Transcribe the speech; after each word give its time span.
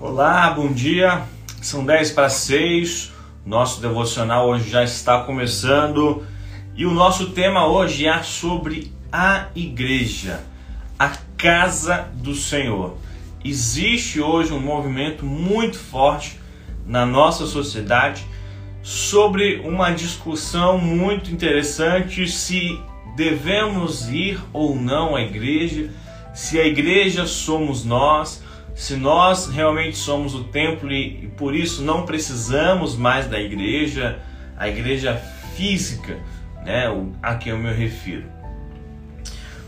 Olá, 0.00 0.50
bom 0.50 0.72
dia. 0.72 1.22
São 1.62 1.84
10 1.84 2.12
para 2.12 2.28
6. 2.28 3.12
Nosso 3.44 3.80
devocional 3.80 4.48
hoje 4.48 4.70
já 4.70 4.84
está 4.84 5.22
começando 5.22 6.24
e 6.76 6.84
o 6.84 6.90
nosso 6.90 7.30
tema 7.30 7.66
hoje 7.66 8.06
é 8.06 8.22
sobre 8.22 8.92
a 9.12 9.46
igreja, 9.54 10.40
a 10.98 11.10
casa 11.36 12.08
do 12.14 12.34
Senhor. 12.34 12.96
Existe 13.44 14.20
hoje 14.20 14.52
um 14.52 14.60
movimento 14.60 15.24
muito 15.24 15.78
forte 15.78 16.38
na 16.86 17.06
nossa 17.06 17.46
sociedade 17.46 18.26
sobre 18.82 19.56
uma 19.64 19.90
discussão 19.90 20.78
muito 20.78 21.30
interessante 21.30 22.28
se 22.28 22.78
devemos 23.16 24.08
ir 24.08 24.40
ou 24.52 24.74
não 24.74 25.14
à 25.14 25.22
igreja, 25.22 25.90
se 26.34 26.58
a 26.58 26.66
igreja 26.66 27.26
somos 27.26 27.84
nós, 27.84 28.42
se 28.74 28.96
nós 28.96 29.48
realmente 29.48 29.96
somos 29.96 30.34
o 30.34 30.44
templo 30.44 30.92
e, 30.92 31.28
por 31.36 31.54
isso 31.54 31.82
não 31.82 32.04
precisamos 32.04 32.96
mais 32.96 33.28
da 33.28 33.40
igreja, 33.40 34.20
a 34.56 34.68
igreja 34.68 35.16
física, 35.56 36.18
né, 36.64 36.86
a 37.22 37.36
quem 37.36 37.52
eu 37.52 37.58
me 37.58 37.72
refiro. 37.72 38.24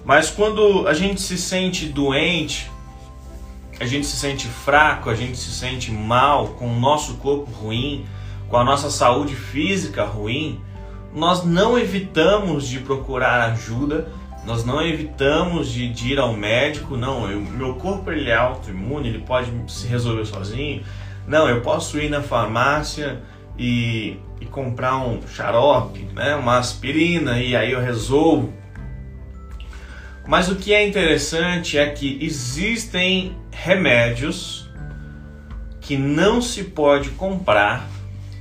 Mas 0.04 0.30
quando 0.30 0.86
a 0.88 0.94
gente 0.94 1.20
se 1.20 1.38
sente 1.38 1.86
doente, 1.86 2.70
a 3.78 3.86
gente 3.86 4.06
se 4.06 4.16
sente 4.16 4.46
fraco, 4.46 5.10
a 5.10 5.14
gente 5.14 5.36
se 5.36 5.50
sente 5.50 5.90
mal, 5.90 6.48
com 6.50 6.68
o 6.68 6.80
nosso 6.80 7.14
corpo 7.14 7.50
ruim, 7.50 8.06
com 8.48 8.56
a 8.56 8.64
nossa 8.64 8.90
saúde 8.90 9.34
física 9.34 10.04
ruim, 10.04 10.60
nós 11.16 11.42
não 11.42 11.78
evitamos 11.78 12.68
de 12.68 12.78
procurar 12.78 13.50
ajuda, 13.50 14.06
nós 14.44 14.66
não 14.66 14.86
evitamos 14.86 15.72
de, 15.72 15.88
de 15.88 16.12
ir 16.12 16.18
ao 16.18 16.34
médico, 16.34 16.94
não, 16.94 17.28
eu, 17.30 17.40
meu 17.40 17.74
corpo 17.76 18.12
ele 18.12 18.28
é 18.28 18.36
autoimune, 18.36 19.08
ele 19.08 19.20
pode 19.20 19.50
se 19.66 19.86
resolver 19.86 20.26
sozinho. 20.26 20.84
Não, 21.26 21.48
eu 21.48 21.62
posso 21.62 21.98
ir 21.98 22.10
na 22.10 22.22
farmácia 22.22 23.22
e, 23.58 24.18
e 24.42 24.44
comprar 24.44 24.98
um 24.98 25.26
xarope, 25.26 26.06
né, 26.14 26.36
uma 26.36 26.58
aspirina 26.58 27.40
e 27.40 27.56
aí 27.56 27.72
eu 27.72 27.80
resolvo. 27.80 28.52
Mas 30.28 30.50
o 30.50 30.56
que 30.56 30.74
é 30.74 30.86
interessante 30.86 31.78
é 31.78 31.88
que 31.88 32.18
existem 32.20 33.34
remédios 33.50 34.68
que 35.80 35.96
não 35.96 36.42
se 36.42 36.62
pode 36.62 37.08
comprar 37.10 37.95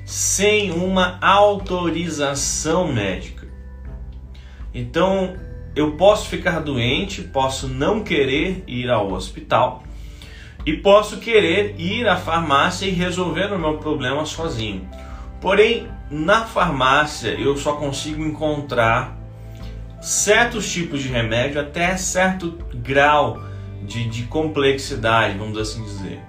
sem 0.06 0.72
uma 0.72 1.18
autorização 1.20 2.94
médica. 2.94 3.48
Então, 4.74 5.36
eu 5.76 5.94
posso 5.94 6.30
ficar 6.30 6.60
doente, 6.60 7.22
posso 7.22 7.68
não 7.68 8.04
querer 8.04 8.64
ir 8.68 8.90
ao 8.90 9.12
hospital 9.12 9.84
e 10.66 10.78
posso 10.78 11.18
querer 11.18 11.76
ir 11.78 12.08
à 12.08 12.16
farmácia 12.16 12.86
e 12.86 12.92
resolver 12.92 13.52
o 13.52 13.60
meu 13.60 13.78
problema 13.78 14.26
sozinho. 14.26 14.88
Porém, 15.42 15.88
na 16.10 16.46
farmácia 16.46 17.30
eu 17.30 17.58
só 17.58 17.74
consigo 17.74 18.24
encontrar 18.24 19.18
certos 20.02 20.72
tipos 20.72 21.02
de 21.02 21.10
remédio 21.10 21.60
até 21.60 21.98
certo 21.98 22.60
grau 22.76 23.44
de, 23.84 24.08
de 24.08 24.24
complexidade, 24.24 25.38
vamos 25.38 25.58
assim 25.58 25.84
dizer. 25.84 26.22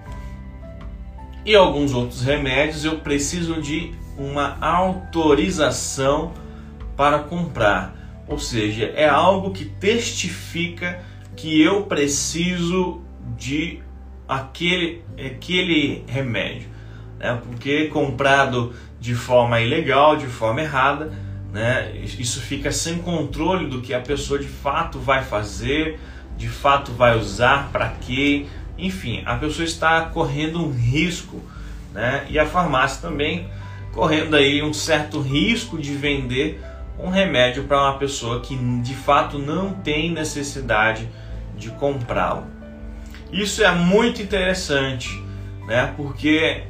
E 1.47 1.55
alguns 1.55 1.95
outros 1.95 2.23
remédios 2.23 2.85
eu 2.85 2.99
preciso 2.99 3.63
de 3.63 3.95
uma 4.19 4.59
autorização 4.61 6.33
para 6.97 7.21
comprar. 7.21 7.95
Ou 8.27 8.37
seja, 8.37 8.87
é 8.97 9.09
algo 9.09 9.53
que 9.53 9.65
testifica 9.65 11.01
que 11.37 11.63
eu 11.63 11.85
preciso 11.85 13.01
de 13.37 13.81
aquele, 14.29 15.05
aquele 15.25 16.03
remédio. 16.09 16.69
Né? 17.17 17.41
Porque 17.45 17.87
comprado 17.87 18.75
de 18.99 19.15
forma 19.15 19.61
ilegal, 19.61 20.17
de 20.17 20.27
forma 20.27 20.63
errada, 20.63 21.13
né? 21.53 21.93
isso 21.97 22.41
fica 22.41 22.73
sem 22.73 22.99
controle 22.99 23.69
do 23.69 23.81
que 23.81 23.95
a 23.95 24.01
pessoa 24.01 24.41
de 24.41 24.49
fato 24.49 24.99
vai 24.99 25.23
fazer, 25.23 26.01
de 26.37 26.49
fato 26.49 26.91
vai 26.91 27.17
usar, 27.17 27.71
para 27.71 27.91
quê. 27.91 28.47
Enfim, 28.79 29.23
a 29.25 29.37
pessoa 29.37 29.65
está 29.65 30.03
correndo 30.07 30.65
um 30.65 30.71
risco. 30.71 31.43
Né? 31.93 32.27
E 32.29 32.39
a 32.39 32.47
farmácia 32.47 33.01
também 33.01 33.49
correndo 33.93 34.37
aí 34.37 34.63
um 34.63 34.75
certo 34.75 35.21
risco 35.21 35.79
de 35.79 35.95
vender 35.95 36.63
um 36.99 37.09
remédio 37.09 37.65
para 37.65 37.81
uma 37.81 37.99
pessoa 37.99 38.41
que 38.41 38.57
de 38.83 38.95
fato 38.95 39.39
não 39.39 39.73
tem 39.73 40.11
necessidade 40.11 41.09
de 41.57 41.71
comprá-lo. 41.71 42.45
Isso 43.33 43.65
é 43.65 43.75
muito 43.75 44.23
interessante, 44.23 45.09
né? 45.67 45.93
Porque 45.97 46.63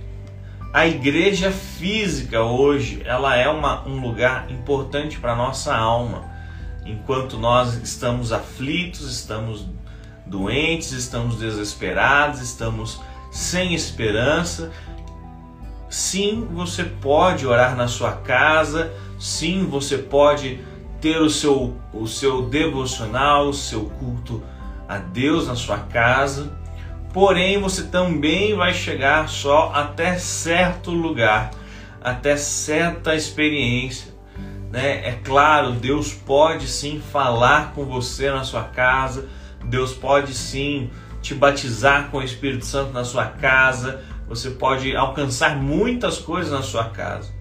a 0.72 0.86
igreja 0.86 1.50
física 1.50 2.42
hoje, 2.42 3.02
ela 3.04 3.36
é 3.36 3.48
uma, 3.48 3.86
um 3.86 4.00
lugar 4.00 4.50
importante 4.50 5.18
para 5.18 5.34
nossa 5.34 5.74
alma. 5.74 6.24
Enquanto 6.84 7.38
nós 7.38 7.74
estamos 7.74 8.32
aflitos, 8.32 9.10
estamos 9.10 9.66
doentes, 10.26 10.92
estamos 10.92 11.38
desesperados, 11.38 12.40
estamos 12.40 13.00
sem 13.30 13.74
esperança, 13.74 14.72
sim, 15.88 16.48
você 16.52 16.84
pode 16.84 17.46
orar 17.46 17.76
na 17.76 17.86
sua 17.88 18.12
casa, 18.12 18.92
Sim, 19.18 19.66
você 19.66 19.96
pode 19.96 20.60
ter 21.00 21.20
o 21.20 21.30
seu, 21.30 21.76
o 21.92 22.06
seu 22.06 22.42
devocional, 22.42 23.48
o 23.48 23.54
seu 23.54 23.86
culto 23.86 24.42
a 24.88 24.98
Deus 24.98 25.46
na 25.46 25.56
sua 25.56 25.78
casa, 25.78 26.52
porém 27.12 27.58
você 27.60 27.84
também 27.84 28.54
vai 28.54 28.74
chegar 28.74 29.28
só 29.28 29.72
até 29.74 30.18
certo 30.18 30.90
lugar, 30.90 31.50
até 32.02 32.36
certa 32.36 33.14
experiência. 33.14 34.14
Né? 34.70 35.08
É 35.08 35.18
claro, 35.24 35.72
Deus 35.72 36.12
pode 36.12 36.68
sim 36.68 37.00
falar 37.00 37.72
com 37.72 37.84
você 37.84 38.30
na 38.30 38.44
sua 38.44 38.64
casa, 38.64 39.28
Deus 39.64 39.92
pode 39.92 40.34
sim 40.34 40.90
te 41.22 41.34
batizar 41.34 42.10
com 42.10 42.18
o 42.18 42.22
Espírito 42.22 42.64
Santo 42.64 42.92
na 42.92 43.04
sua 43.04 43.26
casa, 43.26 44.04
você 44.28 44.50
pode 44.50 44.94
alcançar 44.94 45.56
muitas 45.56 46.18
coisas 46.18 46.52
na 46.52 46.62
sua 46.62 46.84
casa 46.84 47.36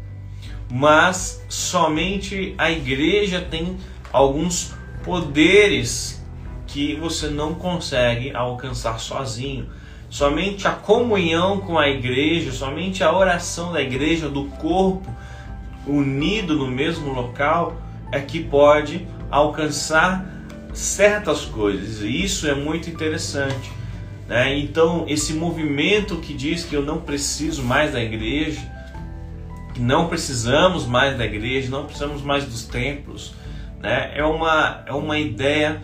mas 0.69 1.43
somente 1.47 2.55
a 2.57 2.71
igreja 2.71 3.41
tem 3.41 3.77
alguns 4.11 4.73
poderes 5.03 6.23
que 6.67 6.95
você 6.95 7.27
não 7.27 7.53
consegue 7.53 8.35
alcançar 8.35 8.99
sozinho. 8.99 9.69
Somente 10.09 10.67
a 10.67 10.71
comunhão 10.71 11.59
com 11.59 11.77
a 11.77 11.89
igreja, 11.89 12.51
somente 12.51 13.03
a 13.03 13.15
oração 13.15 13.71
da 13.71 13.81
igreja, 13.81 14.29
do 14.29 14.45
corpo 14.45 15.09
unido 15.85 16.55
no 16.55 16.67
mesmo 16.67 17.13
local, 17.13 17.77
é 18.11 18.19
que 18.19 18.43
pode 18.43 19.07
alcançar 19.29 20.25
certas 20.78 21.46
coisas. 21.46 22.02
E 22.02 22.24
isso 22.24 22.47
é 22.47 22.53
muito 22.53 22.90
interessante. 22.90 23.72
Né? 24.28 24.58
Então, 24.59 25.06
esse 25.08 25.34
movimento 25.34 26.18
que 26.18 26.34
diz 26.34 26.63
que 26.63 26.75
eu 26.75 26.84
não 26.84 27.02
preciso 27.02 27.63
mais 27.63 27.94
da 27.94 28.02
igreja, 28.02 28.62
que 29.74 29.80
não 29.80 30.08
precisamos 30.08 30.86
mais 30.86 31.18
da 31.18 31.25
igreja, 31.25 31.69
não 31.69 31.86
precisamos 31.86 32.22
mais 32.22 32.46
dos 32.46 32.63
templos, 32.63 33.34
né? 33.81 34.12
é, 34.16 34.24
uma, 34.24 34.84
é 34.86 34.94
uma 34.94 35.19
ideia 35.19 35.81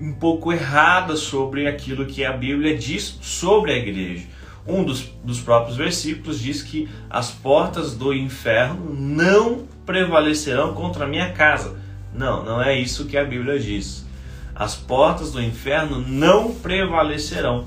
um 0.00 0.12
pouco 0.12 0.52
errada 0.52 1.16
sobre 1.16 1.66
aquilo 1.68 2.06
que 2.06 2.24
a 2.24 2.32
Bíblia 2.32 2.76
diz 2.76 3.18
sobre 3.22 3.72
a 3.72 3.76
igreja. 3.76 4.26
Um 4.66 4.82
dos, 4.82 5.02
dos 5.22 5.40
próprios 5.40 5.76
versículos 5.76 6.40
diz 6.40 6.62
que 6.62 6.88
as 7.08 7.30
portas 7.30 7.94
do 7.94 8.12
inferno 8.14 8.94
não 8.94 9.66
prevalecerão 9.84 10.72
contra 10.72 11.04
a 11.04 11.08
minha 11.08 11.32
casa. 11.32 11.76
Não, 12.14 12.44
não 12.44 12.62
é 12.62 12.78
isso 12.78 13.06
que 13.06 13.16
a 13.16 13.24
Bíblia 13.24 13.58
diz. 13.58 14.04
As 14.54 14.74
portas 14.74 15.32
do 15.32 15.42
inferno 15.42 15.98
não 16.00 16.54
prevalecerão 16.54 17.66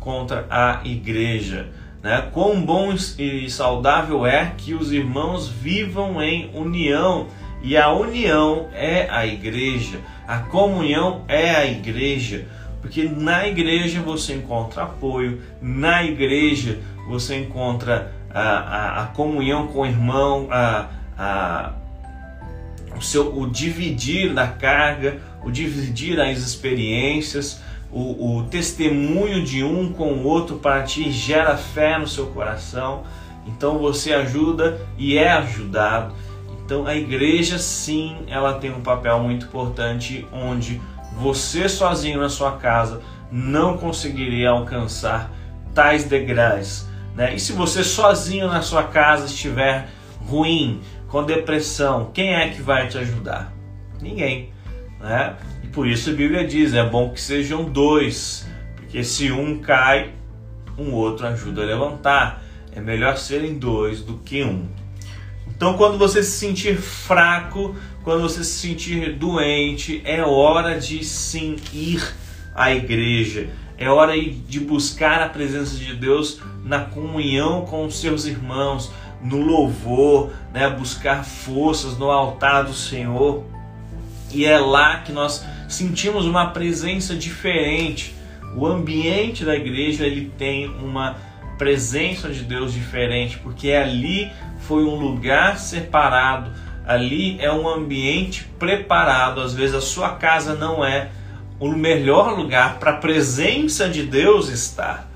contra 0.00 0.46
a 0.50 0.80
igreja. 0.84 1.68
Né? 2.02 2.28
Quão 2.32 2.60
bom 2.60 2.94
e 3.18 3.48
saudável 3.50 4.26
é 4.26 4.52
que 4.56 4.74
os 4.74 4.92
irmãos 4.92 5.48
vivam 5.48 6.22
em 6.22 6.50
união, 6.54 7.28
e 7.62 7.76
a 7.76 7.92
união 7.92 8.68
é 8.74 9.08
a 9.08 9.24
igreja, 9.24 10.00
a 10.26 10.38
comunhão 10.38 11.22
é 11.28 11.54
a 11.54 11.64
igreja, 11.64 12.44
porque 12.80 13.04
na 13.04 13.46
igreja 13.46 14.00
você 14.00 14.34
encontra 14.34 14.82
apoio, 14.82 15.40
na 15.60 16.02
igreja 16.02 16.80
você 17.06 17.38
encontra 17.38 18.12
a, 18.34 18.40
a, 18.40 19.02
a 19.02 19.06
comunhão 19.06 19.68
com 19.68 19.82
o 19.82 19.86
irmão, 19.86 20.48
a, 20.50 20.88
a, 21.16 21.72
o, 22.96 23.00
seu, 23.00 23.38
o 23.38 23.48
dividir 23.48 24.34
da 24.34 24.48
carga, 24.48 25.20
o 25.44 25.50
dividir 25.50 26.20
as 26.20 26.38
experiências 26.38 27.60
o, 27.92 28.38
o 28.38 28.42
testemunho 28.44 29.44
de 29.44 29.62
um 29.62 29.92
com 29.92 30.14
o 30.14 30.24
outro 30.24 30.56
para 30.56 30.82
ti 30.82 31.12
gera 31.12 31.56
fé 31.56 31.98
no 31.98 32.08
seu 32.08 32.26
coração. 32.28 33.02
Então 33.46 33.78
você 33.78 34.14
ajuda 34.14 34.80
e 34.96 35.18
é 35.18 35.30
ajudado. 35.32 36.14
Então 36.64 36.86
a 36.86 36.96
igreja 36.96 37.58
sim, 37.58 38.16
ela 38.28 38.54
tem 38.54 38.72
um 38.72 38.80
papel 38.80 39.18
muito 39.20 39.46
importante 39.46 40.26
onde 40.32 40.80
você 41.18 41.68
sozinho 41.68 42.18
na 42.18 42.30
sua 42.30 42.52
casa 42.52 43.02
não 43.30 43.76
conseguiria 43.76 44.50
alcançar 44.50 45.30
tais 45.74 46.04
degraus. 46.04 46.86
Né? 47.14 47.34
E 47.34 47.40
se 47.40 47.52
você 47.52 47.84
sozinho 47.84 48.48
na 48.48 48.62
sua 48.62 48.84
casa 48.84 49.26
estiver 49.26 49.88
ruim, 50.26 50.80
com 51.08 51.24
depressão, 51.24 52.10
quem 52.14 52.34
é 52.34 52.48
que 52.48 52.62
vai 52.62 52.88
te 52.88 52.96
ajudar? 52.96 53.52
Ninguém. 54.00 54.50
Né? 55.02 55.34
E 55.64 55.66
por 55.66 55.86
isso 55.86 56.10
a 56.10 56.12
Bíblia 56.12 56.46
diz: 56.46 56.72
é 56.72 56.88
bom 56.88 57.10
que 57.10 57.20
sejam 57.20 57.64
dois, 57.64 58.46
porque 58.76 59.02
se 59.02 59.32
um 59.32 59.58
cai, 59.58 60.12
um 60.78 60.92
outro 60.92 61.26
ajuda 61.26 61.62
a 61.62 61.66
levantar. 61.66 62.42
É 62.74 62.80
melhor 62.80 63.18
serem 63.18 63.58
dois 63.58 64.00
do 64.00 64.16
que 64.18 64.42
um. 64.42 64.66
Então, 65.46 65.74
quando 65.74 65.98
você 65.98 66.22
se 66.22 66.30
sentir 66.30 66.76
fraco, 66.78 67.76
quando 68.02 68.22
você 68.22 68.42
se 68.42 68.68
sentir 68.68 69.12
doente, 69.12 70.00
é 70.06 70.22
hora 70.22 70.80
de 70.80 71.04
sim 71.04 71.56
ir 71.72 72.02
à 72.54 72.72
igreja. 72.72 73.50
É 73.76 73.90
hora 73.90 74.14
de 74.18 74.60
buscar 74.60 75.20
a 75.20 75.28
presença 75.28 75.76
de 75.76 75.94
Deus 75.94 76.40
na 76.64 76.80
comunhão 76.80 77.66
com 77.66 77.84
os 77.84 78.00
seus 78.00 78.24
irmãos, 78.24 78.90
no 79.22 79.40
louvor, 79.40 80.30
né? 80.52 80.70
buscar 80.70 81.24
forças 81.24 81.98
no 81.98 82.10
altar 82.10 82.64
do 82.64 82.74
Senhor. 82.74 83.44
E 84.32 84.44
é 84.44 84.58
lá 84.58 84.98
que 84.98 85.12
nós 85.12 85.44
sentimos 85.68 86.26
uma 86.26 86.46
presença 86.50 87.14
diferente. 87.14 88.14
O 88.56 88.66
ambiente 88.66 89.44
da 89.44 89.54
igreja 89.54 90.06
ele 90.06 90.32
tem 90.36 90.68
uma 90.68 91.16
presença 91.58 92.28
de 92.28 92.42
Deus 92.42 92.72
diferente, 92.72 93.38
porque 93.38 93.70
ali 93.70 94.30
foi 94.60 94.84
um 94.84 94.96
lugar 94.96 95.58
separado, 95.58 96.50
ali 96.86 97.40
é 97.40 97.52
um 97.52 97.68
ambiente 97.68 98.44
preparado. 98.58 99.40
Às 99.40 99.54
vezes 99.54 99.74
a 99.74 99.80
sua 99.80 100.10
casa 100.16 100.54
não 100.54 100.84
é 100.84 101.10
o 101.60 101.68
melhor 101.68 102.36
lugar 102.36 102.78
para 102.78 102.92
a 102.92 102.96
presença 102.96 103.88
de 103.88 104.02
Deus 104.02 104.48
estar. 104.48 105.08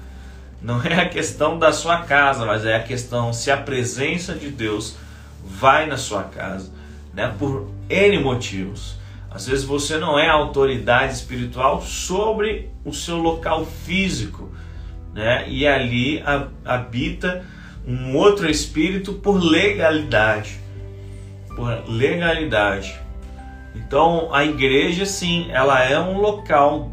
Não 0.63 0.83
é 0.83 1.01
a 1.01 1.09
questão 1.09 1.59
da 1.59 1.73
sua 1.73 2.03
casa, 2.03 2.45
mas 2.47 2.65
é 2.65 2.77
a 2.77 2.83
questão 2.83 3.33
se 3.33 3.51
a 3.51 3.57
presença 3.57 4.35
de 4.35 4.49
Deus 4.49 4.97
vai 5.45 5.87
na 5.87 5.97
sua 5.97 6.25
casa, 6.25 6.73
né? 7.15 7.33
Por 7.39 7.71
N 7.89 8.19
motivos. 8.21 8.97
Às 9.37 9.47
vezes 9.47 9.67
você 9.67 9.99
não 9.99 10.19
é 10.19 10.31
autoridade 10.31 11.13
espiritual 11.13 11.83
sobre 11.83 12.71
o 12.87 12.93
seu 12.95 13.19
local 13.19 13.67
físico, 13.67 14.51
né? 15.13 15.47
E 15.47 15.67
ali 15.67 16.23
habita 16.65 17.45
um 17.87 18.17
outro 18.17 18.51
espírito 18.51 19.13
por 19.13 19.35
legalidade. 19.35 20.59
Por 21.55 21.85
legalidade. 21.87 22.99
Então 23.75 24.35
a 24.35 24.43
igreja 24.43 25.05
sim, 25.05 25.51
ela 25.51 25.85
é 25.85 26.01
um 26.01 26.19
local 26.19 26.91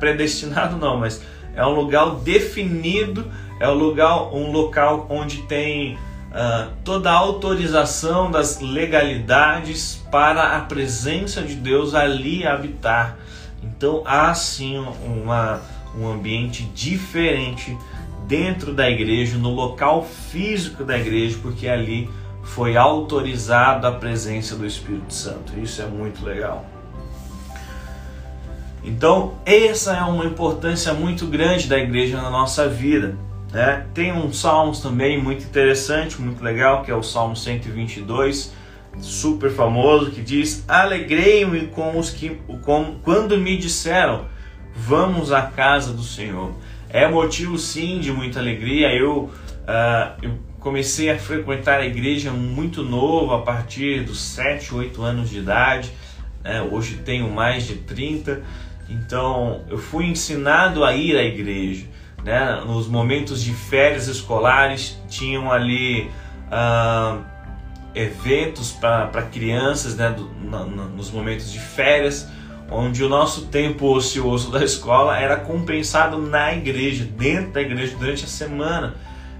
predestinado 0.00 0.78
não, 0.78 0.96
mas 0.96 1.22
é 1.54 1.66
um 1.66 1.74
lugar 1.74 2.14
definido, 2.14 3.30
é 3.60 3.68
um 3.68 3.74
lugar, 3.74 4.34
um 4.34 4.50
local 4.50 5.06
onde 5.10 5.42
tem 5.42 5.98
uh, 6.34 6.70
toda 6.84 7.10
a 7.10 7.14
autorização 7.14 8.30
das 8.30 8.60
legalidades 8.60 10.04
para 10.10 10.56
a 10.56 10.60
presença 10.60 11.40
de 11.40 11.54
Deus 11.54 11.94
ali 11.94 12.46
habitar. 12.46 13.16
Então 13.62 14.02
há 14.04 14.34
sim 14.34 14.76
uma, 14.78 15.60
um 15.96 16.08
ambiente 16.08 16.64
diferente 16.74 17.76
dentro 18.26 18.74
da 18.74 18.90
igreja, 18.90 19.38
no 19.38 19.50
local 19.50 20.04
físico 20.04 20.84
da 20.84 20.98
igreja, 20.98 21.38
porque 21.40 21.68
ali 21.68 22.10
foi 22.42 22.76
autorizada 22.76 23.88
a 23.88 23.92
presença 23.92 24.56
do 24.56 24.66
Espírito 24.66 25.12
Santo. 25.12 25.58
Isso 25.58 25.80
é 25.80 25.86
muito 25.86 26.24
legal. 26.24 26.64
Então, 28.82 29.34
essa 29.46 29.96
é 29.96 30.02
uma 30.02 30.26
importância 30.26 30.92
muito 30.92 31.26
grande 31.26 31.66
da 31.66 31.78
igreja 31.78 32.20
na 32.20 32.28
nossa 32.28 32.68
vida. 32.68 33.16
Né? 33.54 33.86
Tem 33.94 34.12
um 34.12 34.32
Salmos 34.32 34.80
também 34.80 35.22
muito 35.22 35.44
interessante, 35.44 36.20
muito 36.20 36.42
legal, 36.42 36.82
que 36.82 36.90
é 36.90 36.94
o 36.94 37.04
Salmo 37.04 37.36
122, 37.36 38.52
super 39.00 39.48
famoso, 39.48 40.10
que 40.10 40.20
diz: 40.20 40.64
Alegrei-me 40.66 41.68
com 41.68 41.96
os 41.96 42.10
que, 42.10 42.30
com, 42.64 42.96
quando 43.04 43.38
me 43.38 43.56
disseram, 43.56 44.24
vamos 44.74 45.30
à 45.30 45.42
casa 45.42 45.92
do 45.92 46.02
Senhor. 46.02 46.52
É 46.88 47.08
motivo 47.08 47.56
sim 47.56 48.00
de 48.00 48.12
muita 48.12 48.40
alegria. 48.40 48.92
Eu, 48.92 49.30
uh, 49.30 50.20
eu 50.20 50.32
comecei 50.58 51.08
a 51.08 51.16
frequentar 51.16 51.78
a 51.78 51.86
igreja 51.86 52.32
muito 52.32 52.82
novo, 52.82 53.32
a 53.32 53.42
partir 53.42 54.02
dos 54.02 54.20
7, 54.20 54.74
8 54.74 55.00
anos 55.00 55.30
de 55.30 55.38
idade. 55.38 55.92
Né? 56.42 56.60
Hoje 56.60 56.96
tenho 57.04 57.30
mais 57.30 57.64
de 57.66 57.76
30 57.76 58.42
então, 58.88 59.62
eu 59.68 59.78
fui 59.78 60.06
ensinado 60.06 60.84
a 60.84 60.94
ir 60.94 61.16
à 61.16 61.22
igreja. 61.22 61.86
Né? 62.24 62.62
Nos 62.66 62.88
momentos 62.88 63.42
de 63.42 63.52
férias 63.52 64.08
escolares, 64.08 64.98
tinham 65.08 65.52
ali 65.52 66.10
ah, 66.50 67.18
eventos 67.94 68.72
para 68.72 69.22
crianças, 69.30 69.96
né? 69.96 70.10
Do, 70.10 70.30
na, 70.42 70.64
na, 70.64 70.84
nos 70.84 71.10
momentos 71.10 71.52
de 71.52 71.60
férias, 71.60 72.28
onde 72.70 73.04
o 73.04 73.08
nosso 73.08 73.46
tempo 73.46 73.86
ocioso 73.94 74.50
da 74.50 74.64
escola 74.64 75.18
era 75.18 75.36
compensado 75.36 76.18
na 76.18 76.54
igreja, 76.54 77.04
dentro 77.04 77.52
da 77.52 77.60
igreja, 77.60 77.96
durante 77.98 78.24
a 78.24 78.28
semana. 78.28 78.94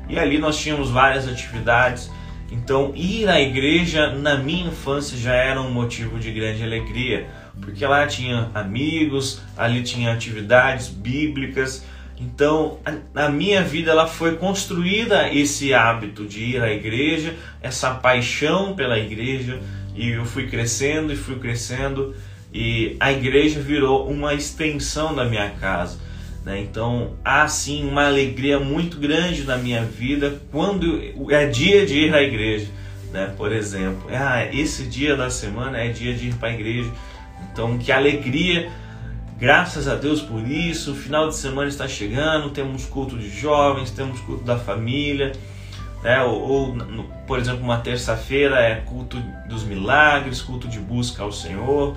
E 0.08 0.18
ali 0.18 0.38
nós 0.38 0.58
tínhamos 0.58 0.90
várias 0.90 1.26
atividades. 1.26 2.10
Então, 2.52 2.92
ir 2.94 3.26
à 3.28 3.40
igreja 3.40 4.10
na 4.10 4.36
minha 4.36 4.68
infância 4.68 5.16
já 5.16 5.32
era 5.32 5.60
um 5.60 5.70
motivo 5.70 6.18
de 6.18 6.30
grande 6.30 6.62
alegria 6.62 7.26
porque 7.60 7.86
lá 7.86 8.06
tinha 8.06 8.50
amigos, 8.54 9.40
ali 9.56 9.82
tinha 9.82 10.12
atividades 10.12 10.88
bíblicas. 10.88 11.84
Então, 12.18 12.78
na 13.12 13.28
minha 13.28 13.62
vida 13.62 13.90
ela 13.90 14.06
foi 14.06 14.36
construída 14.36 15.32
esse 15.32 15.74
hábito 15.74 16.24
de 16.24 16.44
ir 16.44 16.62
à 16.62 16.72
igreja, 16.72 17.34
essa 17.60 17.90
paixão 17.90 18.74
pela 18.74 18.98
igreja, 18.98 19.60
e 19.94 20.10
eu 20.10 20.24
fui 20.24 20.46
crescendo 20.46 21.12
e 21.12 21.16
fui 21.16 21.38
crescendo, 21.38 22.14
e 22.52 22.96
a 23.00 23.12
igreja 23.12 23.60
virou 23.60 24.08
uma 24.08 24.32
extensão 24.32 25.14
da 25.14 25.24
minha 25.24 25.50
casa. 25.50 25.98
Né? 26.44 26.60
Então, 26.60 27.14
há 27.24 27.48
sim 27.48 27.88
uma 27.88 28.06
alegria 28.06 28.60
muito 28.60 28.98
grande 28.98 29.42
na 29.44 29.56
minha 29.56 29.84
vida 29.84 30.40
quando 30.52 31.00
é 31.30 31.46
dia 31.46 31.84
de 31.84 31.98
ir 31.98 32.14
à 32.14 32.22
igreja. 32.22 32.68
Né? 33.12 33.32
Por 33.36 33.52
exemplo, 33.52 34.08
ah, 34.12 34.46
esse 34.52 34.84
dia 34.84 35.16
da 35.16 35.30
semana 35.30 35.78
é 35.78 35.88
dia 35.88 36.14
de 36.14 36.28
ir 36.28 36.34
para 36.34 36.50
a 36.50 36.52
igreja 36.52 36.90
então, 37.52 37.78
que 37.78 37.92
alegria, 37.92 38.70
graças 39.38 39.88
a 39.88 39.94
Deus 39.94 40.20
por 40.20 40.46
isso. 40.48 40.92
O 40.92 40.94
final 40.94 41.28
de 41.28 41.36
semana 41.36 41.68
está 41.68 41.86
chegando, 41.88 42.50
temos 42.50 42.84
culto 42.86 43.16
de 43.16 43.28
jovens, 43.28 43.90
temos 43.90 44.20
culto 44.20 44.44
da 44.44 44.58
família, 44.58 45.32
né? 46.02 46.22
ou, 46.22 46.40
ou 46.40 46.74
no, 46.74 47.04
por 47.26 47.38
exemplo, 47.38 47.62
uma 47.62 47.78
terça-feira 47.78 48.60
é 48.60 48.76
culto 48.76 49.18
dos 49.48 49.64
milagres, 49.64 50.40
culto 50.40 50.68
de 50.68 50.78
busca 50.78 51.22
ao 51.22 51.32
Senhor. 51.32 51.96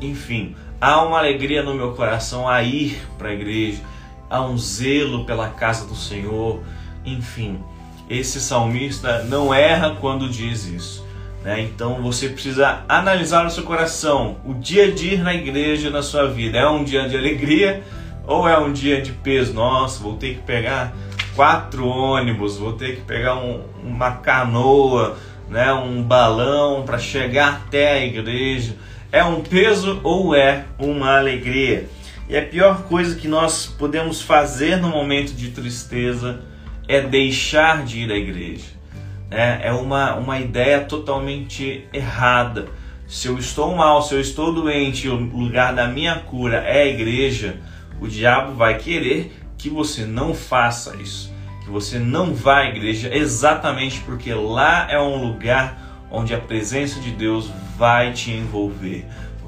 Enfim, 0.00 0.56
há 0.80 1.02
uma 1.02 1.18
alegria 1.18 1.62
no 1.62 1.74
meu 1.74 1.92
coração 1.92 2.48
a 2.48 2.62
ir 2.62 3.00
para 3.18 3.28
a 3.28 3.32
igreja, 3.32 3.80
há 4.28 4.42
um 4.42 4.58
zelo 4.58 5.24
pela 5.24 5.48
casa 5.48 5.86
do 5.86 5.94
Senhor. 5.94 6.62
Enfim, 7.04 7.62
esse 8.08 8.40
salmista 8.40 9.22
não 9.24 9.54
erra 9.54 9.96
quando 10.00 10.28
diz 10.28 10.66
isso. 10.66 11.11
Né? 11.44 11.62
Então 11.62 12.02
você 12.02 12.28
precisa 12.28 12.84
analisar 12.88 13.44
o 13.46 13.50
seu 13.50 13.64
coração. 13.64 14.36
O 14.44 14.54
dia 14.54 14.90
de 14.90 15.14
ir 15.14 15.22
na 15.22 15.34
igreja 15.34 15.90
na 15.90 16.02
sua 16.02 16.28
vida 16.28 16.58
é 16.58 16.68
um 16.68 16.84
dia 16.84 17.08
de 17.08 17.16
alegria 17.16 17.82
ou 18.26 18.48
é 18.48 18.56
um 18.58 18.72
dia 18.72 19.02
de 19.02 19.12
peso? 19.12 19.52
Nossa, 19.52 20.02
vou 20.02 20.16
ter 20.16 20.36
que 20.36 20.42
pegar 20.42 20.94
quatro 21.34 21.86
ônibus, 21.86 22.56
vou 22.58 22.74
ter 22.74 22.96
que 22.96 23.02
pegar 23.02 23.36
um, 23.36 23.62
uma 23.82 24.12
canoa, 24.12 25.16
né, 25.48 25.72
um 25.72 26.02
balão 26.02 26.84
para 26.84 26.98
chegar 26.98 27.62
até 27.66 27.92
a 27.92 28.04
igreja. 28.04 28.76
É 29.10 29.24
um 29.24 29.42
peso 29.42 30.00
ou 30.04 30.34
é 30.34 30.64
uma 30.78 31.18
alegria? 31.18 31.88
E 32.28 32.36
a 32.36 32.42
pior 32.42 32.84
coisa 32.84 33.16
que 33.16 33.28
nós 33.28 33.66
podemos 33.66 34.22
fazer 34.22 34.76
no 34.76 34.88
momento 34.88 35.34
de 35.34 35.50
tristeza 35.50 36.40
é 36.88 37.00
deixar 37.00 37.84
de 37.84 38.00
ir 38.00 38.12
à 38.12 38.16
igreja 38.16 38.81
é, 39.32 39.68
é 39.68 39.72
uma, 39.72 40.14
uma 40.14 40.38
ideia 40.38 40.80
totalmente 40.80 41.86
errada. 41.92 42.68
Se 43.06 43.28
eu 43.28 43.38
estou 43.38 43.74
mal, 43.74 44.02
se 44.02 44.14
eu 44.14 44.20
estou 44.20 44.52
doente, 44.52 45.08
o 45.08 45.16
lugar 45.16 45.74
da 45.74 45.86
minha 45.88 46.16
cura 46.16 46.58
é 46.58 46.82
a 46.82 46.86
igreja, 46.86 47.56
o 48.00 48.06
diabo 48.06 48.54
vai 48.54 48.78
querer 48.78 49.36
que 49.56 49.68
você 49.68 50.04
não 50.04 50.34
faça 50.34 50.96
isso, 50.96 51.32
que 51.64 51.70
você 51.70 51.98
não 51.98 52.34
vá 52.34 52.60
à 52.60 52.68
igreja, 52.68 53.14
exatamente 53.14 54.00
porque 54.00 54.32
lá 54.32 54.90
é 54.90 55.00
um 55.00 55.24
lugar 55.24 56.06
onde 56.10 56.34
a 56.34 56.38
presença 56.38 57.00
de 57.00 57.10
Deus 57.10 57.50
vai 57.76 58.12
te 58.12 58.30
envolver, 58.30 59.06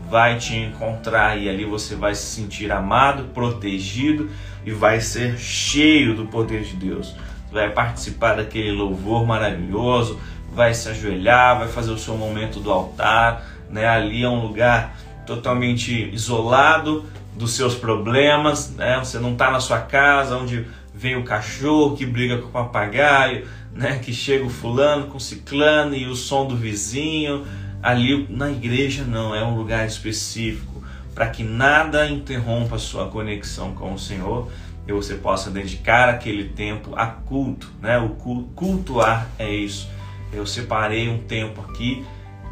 vai 0.09 0.39
te 0.39 0.57
encontrar 0.57 1.39
e 1.39 1.49
ali 1.49 1.65
você 1.65 1.95
vai 1.95 2.15
se 2.15 2.27
sentir 2.27 2.71
amado, 2.71 3.25
protegido 3.35 4.31
e 4.65 4.71
vai 4.71 5.01
ser 5.01 5.39
cheio 5.39 6.15
do 6.15 6.27
poder 6.27 6.63
de 6.63 6.77
Deus 6.77 7.15
vai 7.55 7.71
participar 7.71 8.35
daquele 8.35 8.73
louvor 8.73 9.25
maravilhoso, 9.25 10.19
vai 10.53 10.75
se 10.75 10.89
ajoelhar, 10.89 11.61
vai 11.61 11.69
fazer 11.69 11.93
o 11.93 11.99
seu 11.99 12.17
momento 12.17 12.59
do 12.59 12.71
altar, 12.71 13.47
né? 13.71 13.87
Ali 13.87 14.25
é 14.25 14.29
um 14.29 14.41
lugar 14.41 14.97
totalmente 15.25 16.11
isolado 16.13 17.05
dos 17.35 17.53
seus 17.53 17.77
problemas, 17.77 18.75
né? 18.75 18.99
Você 18.99 19.21
não 19.21 19.33
está 19.33 19.53
na 19.53 19.61
sua 19.61 19.79
casa 19.79 20.37
onde 20.37 20.67
vem 20.93 21.17
o 21.17 21.23
cachorro 21.23 21.97
que 21.97 22.05
briga 22.05 22.39
com 22.39 22.49
o 22.49 22.51
papagaio, 22.51 23.47
né? 23.73 24.01
Que 24.01 24.13
chega 24.13 24.45
o 24.45 24.51
fulano 24.51 25.07
com 25.07 25.17
o 25.17 25.21
ciclano 25.21 25.95
e 25.95 26.07
o 26.07 26.17
som 26.17 26.47
do 26.47 26.57
vizinho. 26.57 27.47
Ali 27.81 28.27
na 28.29 28.51
igreja 28.51 29.05
não, 29.05 29.33
é 29.33 29.45
um 29.45 29.55
lugar 29.57 29.87
específico 29.87 30.83
para 31.15 31.29
que 31.29 31.45
nada 31.45 32.09
interrompa 32.09 32.75
a 32.75 32.79
sua 32.79 33.07
conexão 33.07 33.73
com 33.75 33.95
o 33.95 33.99
Senhor 33.99 34.51
e 34.87 34.93
você 34.93 35.15
possa 35.15 35.51
dedicar 35.51 36.09
aquele 36.09 36.49
tempo 36.51 36.95
a 36.95 37.07
culto, 37.07 37.71
né? 37.81 37.99
O 37.99 38.11
cultuar 38.55 39.29
é 39.39 39.51
isso. 39.51 39.89
Eu 40.33 40.47
separei 40.47 41.09
um 41.09 41.19
tempo 41.19 41.61
aqui 41.63 42.05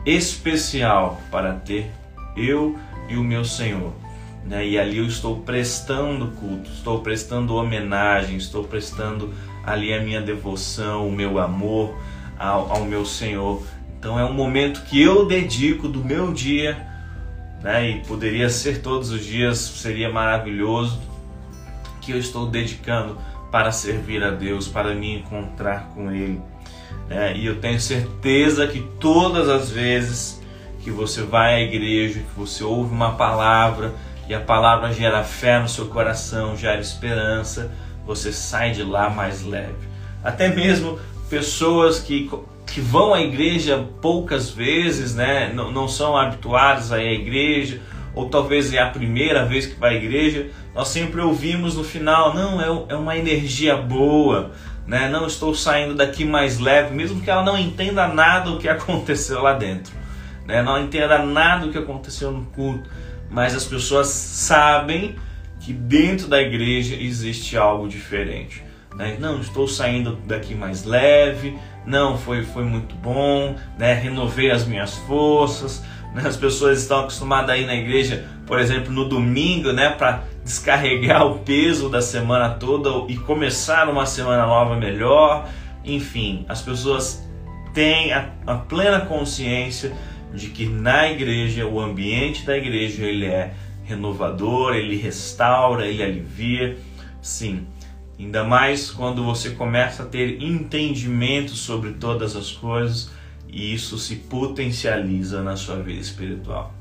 especial 0.06 1.20
para 1.30 1.52
ter 1.54 1.90
eu 2.36 2.78
e 3.08 3.16
o 3.16 3.22
meu 3.22 3.44
Senhor. 3.44 3.92
Né? 4.44 4.66
E 4.66 4.78
ali 4.78 4.98
eu 4.98 5.06
estou 5.06 5.40
prestando 5.40 6.28
culto, 6.28 6.70
estou 6.70 7.00
prestando 7.00 7.54
homenagem, 7.54 8.36
estou 8.36 8.64
prestando 8.64 9.32
ali 9.64 9.92
a 9.92 10.00
minha 10.00 10.20
devoção, 10.20 11.06
o 11.06 11.12
meu 11.12 11.38
amor 11.38 11.94
ao, 12.38 12.72
ao 12.72 12.84
meu 12.84 13.04
Senhor. 13.04 13.62
Então 13.98 14.18
é 14.18 14.24
um 14.24 14.32
momento 14.32 14.82
que 14.84 15.00
eu 15.00 15.26
dedico 15.26 15.86
do 15.86 16.04
meu 16.04 16.32
dia, 16.32 16.84
né? 17.62 17.88
e 17.90 18.00
poderia 18.00 18.50
ser 18.50 18.82
todos 18.82 19.10
os 19.10 19.24
dias, 19.24 19.58
seria 19.58 20.10
maravilhoso, 20.10 21.00
que 22.02 22.12
eu 22.12 22.18
estou 22.18 22.46
dedicando 22.46 23.16
para 23.50 23.72
servir 23.72 24.22
a 24.22 24.30
Deus, 24.30 24.68
para 24.68 24.94
me 24.94 25.18
encontrar 25.18 25.88
com 25.94 26.10
Ele. 26.10 26.40
É, 27.08 27.36
e 27.36 27.46
eu 27.46 27.60
tenho 27.60 27.80
certeza 27.80 28.66
que 28.66 28.80
todas 28.98 29.48
as 29.48 29.70
vezes 29.70 30.42
que 30.82 30.90
você 30.90 31.22
vai 31.22 31.54
à 31.54 31.60
igreja, 31.60 32.20
que 32.20 32.38
você 32.38 32.64
ouve 32.64 32.92
uma 32.92 33.12
palavra 33.12 33.94
e 34.28 34.34
a 34.34 34.40
palavra 34.40 34.92
gera 34.92 35.22
fé 35.22 35.60
no 35.60 35.68
seu 35.68 35.86
coração, 35.86 36.56
gera 36.56 36.80
esperança, 36.80 37.70
você 38.06 38.32
sai 38.32 38.72
de 38.72 38.82
lá 38.82 39.08
mais 39.08 39.44
leve. 39.44 39.88
Até 40.24 40.48
mesmo 40.48 40.98
pessoas 41.28 41.98
que, 41.98 42.30
que 42.66 42.80
vão 42.80 43.14
à 43.14 43.20
igreja 43.20 43.86
poucas 44.00 44.50
vezes, 44.50 45.14
né, 45.14 45.52
não, 45.54 45.70
não 45.70 45.86
são 45.86 46.16
habituadas 46.16 46.92
a 46.92 47.02
ir 47.02 47.08
à 47.08 47.12
igreja, 47.12 47.80
ou 48.14 48.28
talvez 48.28 48.72
é 48.72 48.78
a 48.78 48.88
primeira 48.88 49.44
vez 49.44 49.66
que 49.66 49.78
vai 49.78 49.94
à 49.94 49.96
igreja, 49.96 50.50
nós 50.74 50.88
sempre 50.88 51.20
ouvimos 51.20 51.76
no 51.76 51.84
final, 51.84 52.34
não, 52.34 52.60
é, 52.60 52.92
é 52.92 52.96
uma 52.96 53.16
energia 53.16 53.76
boa, 53.76 54.52
né? 54.86 55.08
não 55.08 55.26
estou 55.26 55.54
saindo 55.54 55.94
daqui 55.94 56.24
mais 56.24 56.58
leve, 56.58 56.94
mesmo 56.94 57.20
que 57.20 57.30
ela 57.30 57.44
não 57.44 57.58
entenda 57.58 58.08
nada 58.08 58.50
do 58.50 58.58
que 58.58 58.68
aconteceu 58.68 59.42
lá 59.42 59.52
dentro, 59.52 59.92
né? 60.46 60.62
não 60.62 60.82
entenda 60.82 61.18
nada 61.18 61.66
do 61.66 61.72
que 61.72 61.78
aconteceu 61.78 62.30
no 62.30 62.44
culto, 62.46 62.88
mas 63.30 63.54
as 63.54 63.64
pessoas 63.64 64.08
sabem 64.08 65.16
que 65.60 65.72
dentro 65.72 66.26
da 66.26 66.40
igreja 66.40 66.96
existe 66.96 67.56
algo 67.56 67.88
diferente. 67.88 68.64
Né? 68.94 69.16
Não, 69.18 69.40
estou 69.40 69.68
saindo 69.68 70.16
daqui 70.26 70.54
mais 70.54 70.84
leve, 70.84 71.56
não, 71.86 72.16
foi, 72.18 72.44
foi 72.44 72.64
muito 72.64 72.94
bom, 72.94 73.56
né? 73.78 73.92
renovei 73.94 74.50
as 74.50 74.66
minhas 74.66 74.96
forças, 74.98 75.82
né? 76.14 76.22
As 76.26 76.36
pessoas 76.36 76.80
estão 76.80 77.00
acostumadas 77.00 77.50
a 77.50 77.58
ir 77.58 77.66
na 77.66 77.74
igreja, 77.74 78.26
por 78.46 78.58
exemplo, 78.58 78.92
no 78.92 79.08
domingo, 79.08 79.72
né, 79.72 79.90
para 79.90 80.24
descarregar 80.44 81.26
o 81.28 81.38
peso 81.40 81.88
da 81.88 82.02
semana 82.02 82.50
toda 82.50 83.10
e 83.10 83.16
começar 83.16 83.88
uma 83.88 84.06
semana 84.06 84.46
nova 84.46 84.76
melhor. 84.76 85.48
Enfim, 85.84 86.44
as 86.48 86.62
pessoas 86.62 87.26
têm 87.74 88.12
a, 88.12 88.30
a 88.46 88.54
plena 88.54 89.00
consciência 89.00 89.92
de 90.32 90.48
que 90.48 90.66
na 90.66 91.10
igreja, 91.10 91.66
o 91.66 91.80
ambiente 91.80 92.46
da 92.46 92.56
igreja, 92.56 93.04
ele 93.04 93.26
é 93.26 93.52
renovador, 93.84 94.74
ele 94.74 94.96
restaura, 94.96 95.86
ele 95.86 96.02
alivia. 96.02 96.78
Sim, 97.20 97.66
ainda 98.18 98.44
mais 98.44 98.90
quando 98.90 99.24
você 99.24 99.50
começa 99.50 100.04
a 100.04 100.06
ter 100.06 100.42
entendimento 100.42 101.50
sobre 101.50 101.92
todas 101.92 102.36
as 102.36 102.50
coisas 102.52 103.10
e 103.52 103.74
isso 103.74 103.98
se 103.98 104.16
potencializa 104.16 105.42
na 105.42 105.56
sua 105.56 105.76
vida 105.76 106.00
espiritual. 106.00 106.74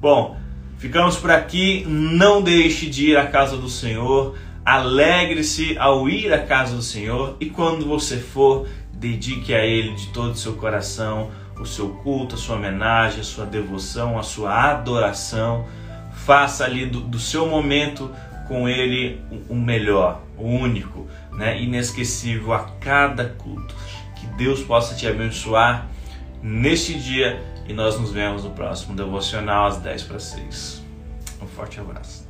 Bom, 0.00 0.36
ficamos 0.78 1.16
por 1.16 1.30
aqui. 1.30 1.84
Não 1.86 2.42
deixe 2.42 2.88
de 2.88 3.10
ir 3.10 3.16
à 3.16 3.26
casa 3.26 3.56
do 3.56 3.68
Senhor. 3.68 4.36
Alegre-se 4.64 5.76
ao 5.78 6.08
ir 6.08 6.32
à 6.32 6.38
casa 6.38 6.74
do 6.74 6.82
Senhor 6.82 7.36
e 7.38 7.46
quando 7.46 7.86
você 7.86 8.16
for, 8.16 8.66
dedique 8.92 9.54
a 9.54 9.64
Ele 9.64 9.94
de 9.94 10.08
todo 10.08 10.32
o 10.32 10.36
seu 10.36 10.54
coração 10.54 11.30
o 11.62 11.66
seu 11.66 11.90
culto, 11.90 12.34
a 12.34 12.38
sua 12.38 12.56
homenagem, 12.56 13.20
a 13.20 13.24
sua 13.24 13.46
devoção, 13.46 14.18
a 14.18 14.22
sua 14.22 14.70
adoração. 14.70 15.66
Faça 16.12 16.64
ali 16.64 16.86
do, 16.86 17.00
do 17.00 17.18
seu 17.18 17.46
momento 17.46 18.10
com 18.46 18.68
Ele 18.68 19.20
o 19.48 19.54
melhor, 19.54 20.22
o 20.36 20.44
único, 20.44 21.06
né? 21.32 21.60
inesquecível 21.60 22.52
a 22.52 22.60
cada 22.80 23.24
culto. 23.24 23.74
Que 24.22 24.28
Deus 24.36 24.62
possa 24.62 24.94
te 24.94 25.04
abençoar 25.04 25.88
neste 26.40 26.94
dia 26.94 27.42
e 27.66 27.72
nós 27.72 27.98
nos 27.98 28.12
vemos 28.12 28.44
no 28.44 28.50
próximo 28.50 28.94
devocional 28.94 29.66
às 29.66 29.78
10 29.78 30.04
para 30.04 30.20
6. 30.20 30.80
Um 31.42 31.46
forte 31.48 31.80
abraço. 31.80 32.21